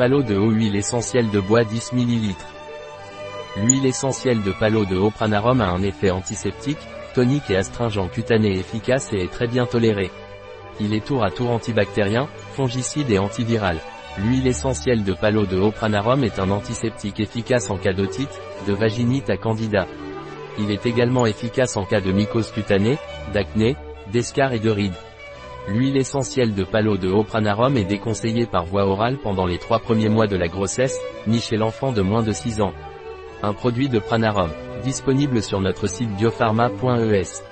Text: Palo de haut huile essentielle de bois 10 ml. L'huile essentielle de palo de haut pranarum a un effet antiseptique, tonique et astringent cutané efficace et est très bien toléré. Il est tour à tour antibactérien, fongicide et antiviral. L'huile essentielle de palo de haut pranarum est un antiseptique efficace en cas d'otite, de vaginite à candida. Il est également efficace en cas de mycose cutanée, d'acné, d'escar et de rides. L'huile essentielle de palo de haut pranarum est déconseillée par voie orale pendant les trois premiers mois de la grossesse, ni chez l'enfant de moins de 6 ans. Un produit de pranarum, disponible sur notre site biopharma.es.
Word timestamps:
Palo 0.00 0.22
de 0.22 0.34
haut 0.34 0.50
huile 0.50 0.76
essentielle 0.76 1.28
de 1.28 1.40
bois 1.40 1.62
10 1.62 1.92
ml. 1.92 2.34
L'huile 3.58 3.84
essentielle 3.84 4.42
de 4.42 4.50
palo 4.50 4.86
de 4.86 4.96
haut 4.96 5.10
pranarum 5.10 5.60
a 5.60 5.68
un 5.68 5.82
effet 5.82 6.10
antiseptique, 6.10 6.78
tonique 7.12 7.50
et 7.50 7.56
astringent 7.58 8.08
cutané 8.08 8.58
efficace 8.58 9.12
et 9.12 9.24
est 9.24 9.30
très 9.30 9.46
bien 9.46 9.66
toléré. 9.66 10.10
Il 10.80 10.94
est 10.94 11.04
tour 11.04 11.22
à 11.22 11.30
tour 11.30 11.50
antibactérien, 11.50 12.30
fongicide 12.54 13.10
et 13.10 13.18
antiviral. 13.18 13.76
L'huile 14.16 14.46
essentielle 14.46 15.04
de 15.04 15.12
palo 15.12 15.44
de 15.44 15.58
haut 15.58 15.70
pranarum 15.70 16.24
est 16.24 16.38
un 16.38 16.48
antiseptique 16.48 17.20
efficace 17.20 17.68
en 17.68 17.76
cas 17.76 17.92
d'otite, 17.92 18.40
de 18.66 18.72
vaginite 18.72 19.28
à 19.28 19.36
candida. 19.36 19.86
Il 20.58 20.70
est 20.70 20.86
également 20.86 21.26
efficace 21.26 21.76
en 21.76 21.84
cas 21.84 22.00
de 22.00 22.10
mycose 22.10 22.52
cutanée, 22.52 22.96
d'acné, 23.34 23.76
d'escar 24.10 24.54
et 24.54 24.60
de 24.60 24.70
rides. 24.70 25.09
L'huile 25.68 25.96
essentielle 25.96 26.54
de 26.54 26.64
palo 26.64 26.96
de 26.96 27.08
haut 27.08 27.22
pranarum 27.22 27.76
est 27.76 27.84
déconseillée 27.84 28.46
par 28.46 28.64
voie 28.64 28.86
orale 28.86 29.18
pendant 29.18 29.46
les 29.46 29.58
trois 29.58 29.78
premiers 29.78 30.08
mois 30.08 30.26
de 30.26 30.36
la 30.36 30.48
grossesse, 30.48 30.98
ni 31.26 31.40
chez 31.40 31.56
l'enfant 31.56 31.92
de 31.92 32.02
moins 32.02 32.22
de 32.22 32.32
6 32.32 32.60
ans. 32.60 32.72
Un 33.42 33.52
produit 33.52 33.88
de 33.88 33.98
pranarum, 33.98 34.50
disponible 34.82 35.42
sur 35.42 35.60
notre 35.60 35.86
site 35.86 36.10
biopharma.es. 36.16 37.49